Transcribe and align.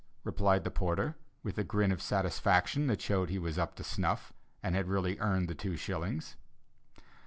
replied 0.23 0.63
the 0.63 0.71
porter, 0.71 1.15
with 1.43 1.59
a 1.59 1.63
grin 1.63 1.91
of 1.91 2.01
satisfaction 2.01 2.87
that 2.87 2.99
showed 2.99 3.29
he 3.29 3.37
was 3.37 3.59
"up 3.59 3.75
to 3.75 3.83
snuff," 3.83 4.33
and 4.63 4.73
had 4.73 4.87
really 4.87 5.19
earned 5.19 5.55
two 5.59 5.77
shillings. 5.77 6.37